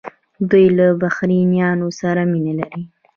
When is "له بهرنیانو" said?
0.77-1.87